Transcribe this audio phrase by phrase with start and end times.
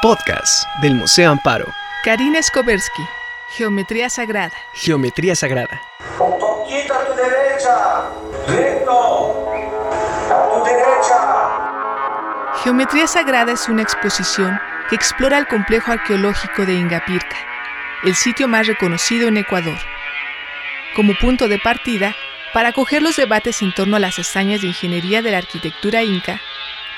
[0.00, 1.66] Podcast del Museo Amparo.
[2.04, 3.02] Karina Skobersky,
[3.56, 4.56] Geometría Sagrada.
[4.72, 5.82] Geometría Sagrada.
[6.20, 8.04] Un poquito a tu derecha.
[8.46, 9.50] Recto.
[10.30, 11.16] A tu derecha.
[12.62, 17.36] Geometría Sagrada es una exposición que explora el complejo arqueológico de Ingapirca,
[18.04, 19.78] el sitio más reconocido en Ecuador.
[20.94, 22.14] Como punto de partida,
[22.54, 26.40] para acoger los debates en torno a las hazañas de ingeniería de la arquitectura inca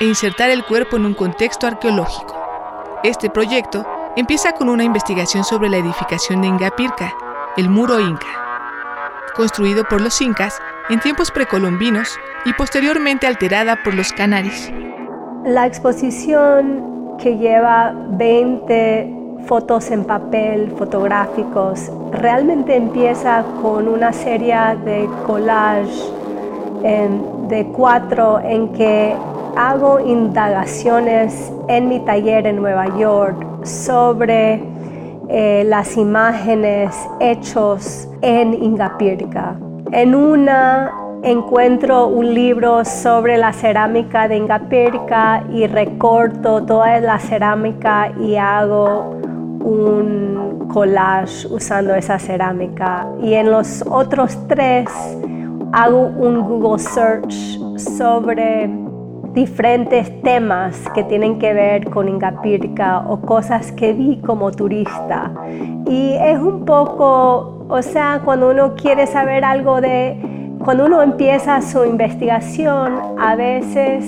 [0.00, 2.37] e insertar el cuerpo en un contexto arqueológico.
[3.04, 7.14] Este proyecto empieza con una investigación sobre la edificación de Ingapirca,
[7.56, 8.26] el muro inca,
[9.36, 14.72] construido por los incas en tiempos precolombinos y posteriormente alterada por los canaris.
[15.44, 19.14] La exposición que lleva 20
[19.46, 26.18] fotos en papel, fotográficos, realmente empieza con una serie de collage
[27.48, 29.16] de cuatro en que
[29.58, 34.62] hago indagaciones en mi taller en Nueva York sobre
[35.28, 39.56] eh, las imágenes hechos en Ingapirca.
[39.90, 40.92] En una
[41.24, 49.16] encuentro un libro sobre la cerámica de Ingapirca y recorto toda la cerámica y hago
[49.64, 53.08] un collage usando esa cerámica.
[53.20, 54.88] Y en los otros tres
[55.72, 58.87] hago un Google Search sobre
[59.38, 65.30] diferentes temas que tienen que ver con Ingapirca o cosas que vi como turista.
[65.86, 70.16] Y es un poco, o sea, cuando uno quiere saber algo de,
[70.64, 74.04] cuando uno empieza su investigación, a veces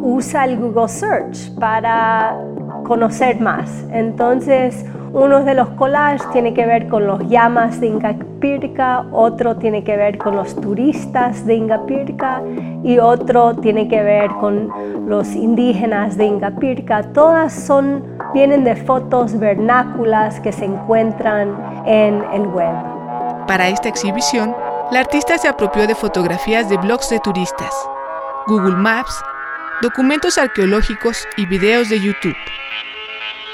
[0.00, 2.38] usa el Google Search para
[2.84, 3.84] conocer más.
[3.92, 9.84] Entonces, uno de los collages tiene que ver con los llamas de Ingapirca, otro tiene
[9.84, 12.42] que ver con los turistas de Ingapirca
[12.82, 14.70] y otro tiene que ver con
[15.06, 17.02] los indígenas de Ingapirca.
[17.12, 22.74] Todas son, vienen de fotos vernáculas que se encuentran en el web.
[23.46, 24.56] Para esta exhibición,
[24.90, 27.72] la artista se apropió de fotografías de blogs de turistas,
[28.46, 29.22] Google Maps,
[29.82, 32.36] documentos arqueológicos y videos de YouTube.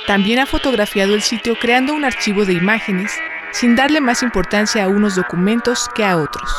[0.09, 3.13] También ha fotografiado el sitio creando un archivo de imágenes
[3.53, 6.51] sin darle más importancia a unos documentos que a otros.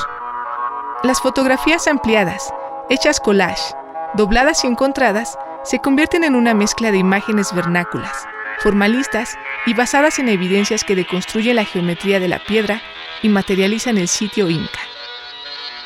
[1.01, 2.53] Las fotografías ampliadas,
[2.91, 3.73] hechas collage,
[4.13, 8.27] dobladas y encontradas, se convierten en una mezcla de imágenes vernáculas,
[8.59, 9.35] formalistas
[9.65, 12.83] y basadas en evidencias que deconstruyen la geometría de la piedra
[13.23, 14.79] y materializan el sitio inca.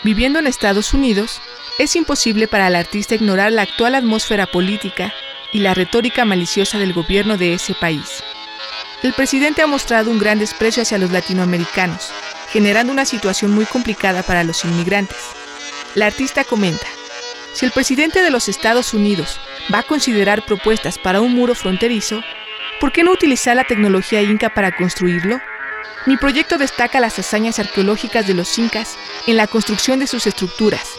[0.03, 1.41] Viviendo en Estados Unidos,
[1.79, 5.13] es imposible para el artista ignorar la actual atmósfera política
[5.53, 8.23] y la retórica maliciosa del gobierno de ese país.
[9.03, 12.11] El presidente ha mostrado un gran desprecio hacia los latinoamericanos,
[12.49, 15.17] generando una situación muy complicada para los inmigrantes.
[15.95, 16.87] La artista comenta,
[17.53, 19.39] si el presidente de los Estados Unidos
[19.73, 22.23] va a considerar propuestas para un muro fronterizo,
[22.79, 25.39] ¿por qué no utilizar la tecnología inca para construirlo?
[26.05, 28.97] Mi proyecto destaca las hazañas arqueológicas de los incas
[29.27, 30.89] en la construcción de sus estructuras,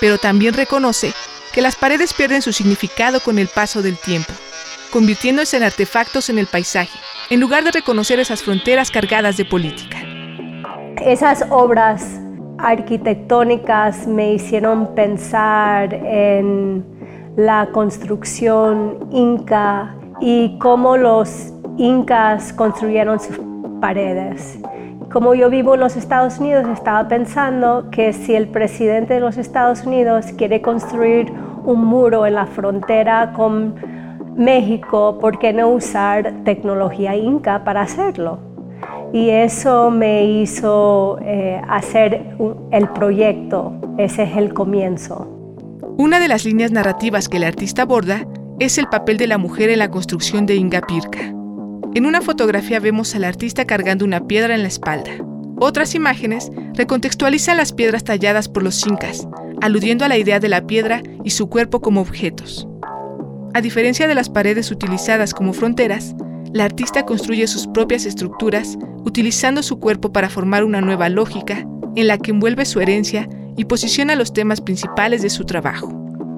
[0.00, 1.14] pero también reconoce
[1.56, 4.30] que las paredes pierden su significado con el paso del tiempo,
[4.92, 6.98] convirtiéndose en artefactos en el paisaje,
[7.30, 9.96] en lugar de reconocer esas fronteras cargadas de política.
[11.02, 12.20] Esas obras
[12.58, 16.84] arquitectónicas me hicieron pensar en
[17.38, 23.40] la construcción inca y cómo los incas construyeron sus
[23.80, 24.58] paredes
[25.16, 29.38] como yo vivo en los Estados Unidos, estaba pensando que si el presidente de los
[29.38, 31.32] Estados Unidos quiere construir
[31.66, 33.74] un muro en la frontera con
[34.36, 38.38] México, ¿por qué no usar tecnología inca para hacerlo?
[39.12, 42.36] Y eso me hizo eh, hacer
[42.70, 45.26] el proyecto, ese es el comienzo.
[45.96, 48.26] Una de las líneas narrativas que el artista aborda
[48.58, 51.20] es el papel de la mujer en la construcción de Ingapirca.
[51.94, 55.12] En una fotografía vemos al artista cargando una piedra en la espalda.
[55.58, 59.26] Otras imágenes recontextualizan las piedras talladas por los incas,
[59.60, 62.68] aludiendo a la idea de la piedra y su cuerpo como objetos.
[63.54, 66.14] A diferencia de las paredes utilizadas como fronteras,
[66.52, 72.06] la artista construye sus propias estructuras utilizando su cuerpo para formar una nueva lógica en
[72.06, 75.88] la que envuelve su herencia y posiciona los temas principales de su trabajo.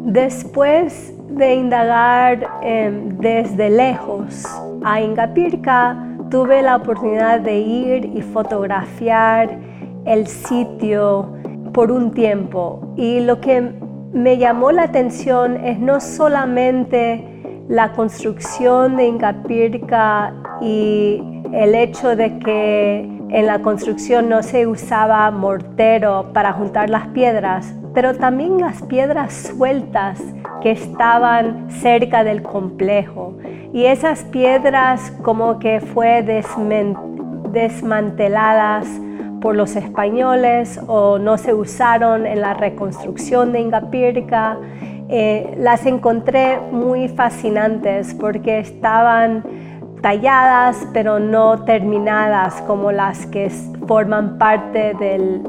[0.04, 4.44] Después de indagar em, desde lejos
[4.84, 5.96] a Ingapirca,
[6.30, 9.58] tuve la oportunidad de ir y fotografiar
[10.06, 11.32] el sitio
[11.72, 12.94] por un tiempo.
[12.96, 13.72] Y lo que
[14.12, 17.24] me llamó la atención es no solamente
[17.68, 21.22] la construcción de Ingapirca y
[21.52, 23.00] el hecho de que
[23.30, 29.52] en la construcción no se usaba mortero para juntar las piedras, pero también las piedras
[29.54, 30.18] sueltas
[30.62, 33.34] que estaban cerca del complejo.
[33.70, 36.22] y esas piedras como que fue
[37.52, 38.88] desmanteladas
[39.40, 44.58] por los españoles o no se usaron en la reconstrucción de Ingapirca.
[45.08, 49.44] Eh, las encontré muy fascinantes porque estaban
[50.02, 53.50] talladas pero no terminadas como las que
[53.86, 55.42] forman parte del,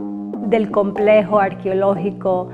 [0.48, 2.50] del complejo arqueológico.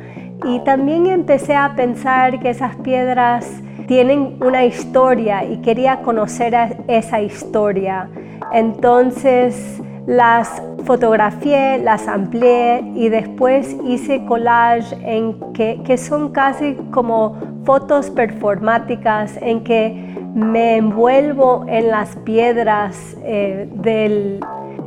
[0.45, 6.55] Y también empecé a pensar que esas piedras tienen una historia y quería conocer
[6.88, 8.09] esa historia.
[8.51, 17.37] Entonces las fotografié, las amplié y después hice collage en que, que son casi como
[17.65, 24.41] fotos performáticas en que me envuelvo en las piedras eh, del,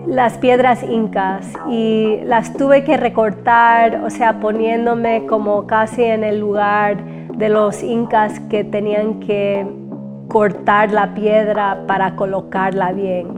[0.07, 6.39] las piedras incas y las tuve que recortar, o sea, poniéndome como casi en el
[6.39, 7.03] lugar
[7.37, 9.67] de los incas que tenían que
[10.29, 13.38] cortar la piedra para colocarla bien.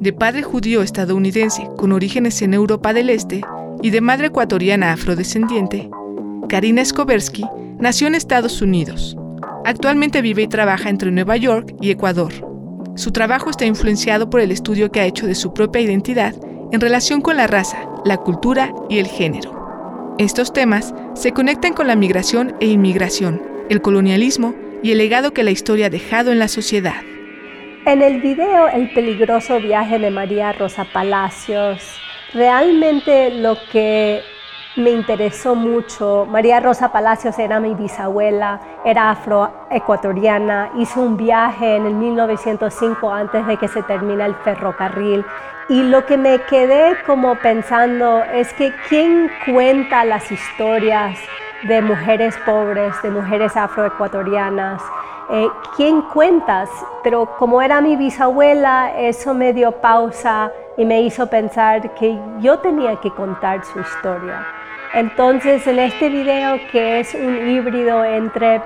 [0.00, 3.42] De padre judío estadounidense con orígenes en Europa del Este
[3.82, 5.88] y de madre ecuatoriana afrodescendiente,
[6.50, 7.44] Karina Skobersky
[7.78, 9.16] nació en Estados Unidos.
[9.64, 12.32] Actualmente vive y trabaja entre Nueva York y Ecuador.
[12.94, 16.34] Su trabajo está influenciado por el estudio que ha hecho de su propia identidad
[16.72, 20.14] en relación con la raza, la cultura y el género.
[20.18, 25.42] Estos temas se conectan con la migración e inmigración, el colonialismo y el legado que
[25.42, 26.96] la historia ha dejado en la sociedad.
[27.86, 31.96] En el video El peligroso viaje de María Rosa Palacios,
[32.34, 34.22] realmente lo que
[34.74, 41.86] me interesó mucho, María Rosa Palacios era mi bisabuela, era afroecuatoriana, hizo un viaje en
[41.86, 45.24] el 1905 antes de que se termine el ferrocarril.
[45.68, 51.20] Y lo que me quedé como pensando es que quién cuenta las historias
[51.64, 54.82] de mujeres pobres, de mujeres afroecuatorianas,
[55.28, 56.70] eh, ¿quién cuentas?
[57.02, 62.58] Pero como era mi bisabuela, eso me dio pausa y me hizo pensar que yo
[62.60, 64.46] tenía que contar su historia.
[64.94, 68.62] Entonces en este video que es un híbrido entre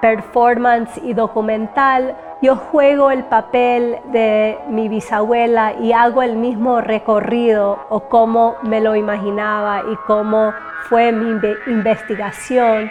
[0.00, 7.80] performance y documental, yo juego el papel de mi bisabuela y hago el mismo recorrido
[7.88, 10.54] o cómo me lo imaginaba y cómo
[10.88, 12.90] fue mi investigación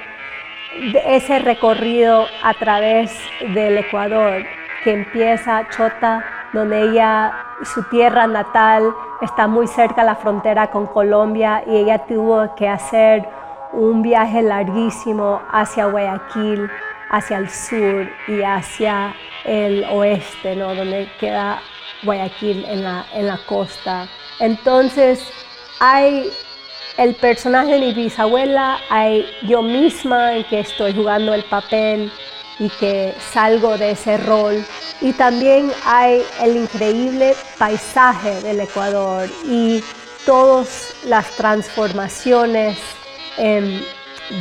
[0.94, 3.12] de ese recorrido a través
[3.42, 4.44] del Ecuador,
[4.84, 6.24] que empieza Chota,
[6.54, 7.34] donde ella,
[7.64, 12.68] su tierra natal, está muy cerca de la frontera con Colombia y ella tuvo que
[12.68, 13.28] hacer
[13.74, 16.70] un viaje larguísimo hacia Guayaquil,
[17.10, 19.14] hacia el sur y hacia
[19.46, 20.76] el oeste, ¿no?
[20.76, 21.60] donde queda
[22.04, 24.08] Guayaquil en la, en la costa.
[24.40, 25.32] Entonces
[25.80, 26.32] hay
[26.98, 32.12] el personaje de mi bisabuela, hay yo misma en que estoy jugando el papel
[32.60, 34.66] y que salgo de ese rol.
[35.02, 39.84] Y también hay el increíble paisaje del Ecuador y
[40.26, 42.80] todas las transformaciones
[43.38, 43.82] em,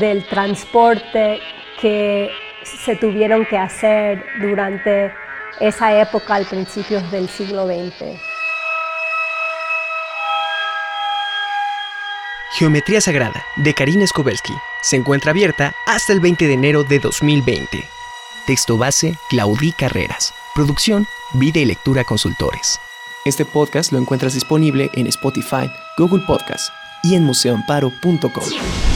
[0.01, 1.41] del transporte
[1.81, 2.31] que
[2.63, 5.13] se tuvieron que hacer durante
[5.61, 8.26] esa época al principios del siglo XX.
[12.57, 17.85] Geometría Sagrada, de Karina Skobelsky, se encuentra abierta hasta el 20 de enero de 2020.
[18.47, 20.33] Texto base, Claudí Carreras.
[20.55, 22.81] Producción, Vida y Lectura Consultores.
[23.27, 26.71] Este podcast lo encuentras disponible en Spotify, Google Podcast
[27.03, 28.96] y en museoamparo.com.